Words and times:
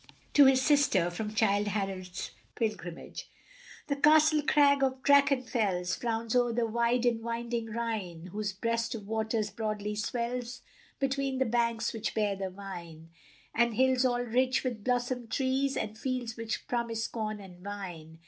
TO 0.33 0.45
HIS 0.45 0.63
SISTER 0.63 1.11
From 1.11 1.31
'Childe 1.35 1.67
Harold's 1.67 2.31
Pilgrimage' 2.55 3.29
The 3.85 3.95
castled 3.97 4.47
crag 4.47 4.81
of 4.81 5.03
Drachenfels 5.03 5.95
Frowns 5.95 6.35
o'er 6.35 6.51
the 6.53 6.65
wide 6.65 7.05
and 7.05 7.21
winding 7.21 7.67
Rhine, 7.67 8.29
Whose 8.31 8.51
breast 8.51 8.95
of 8.95 9.05
waters 9.05 9.51
broadly 9.51 9.93
swells 9.93 10.63
Between 10.99 11.37
the 11.37 11.45
banks 11.45 11.93
which 11.93 12.15
bear 12.15 12.35
the 12.35 12.49
vine; 12.49 13.11
And 13.53 13.75
hills 13.75 14.03
all 14.03 14.23
rich 14.23 14.63
with 14.63 14.83
blossomed 14.83 15.29
trees, 15.29 15.77
And 15.77 15.95
fields 15.95 16.35
which 16.35 16.67
promise 16.67 17.05
corn 17.07 17.39
and 17.39 17.63
wine. 17.63 18.17